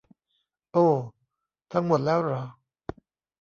[0.73, 0.87] โอ้
[1.71, 2.43] ทั้งหมดแล้วหรอ